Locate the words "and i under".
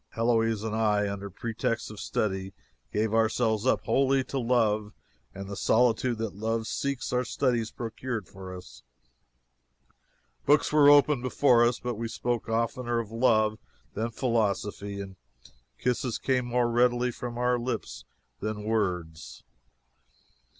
0.63-1.29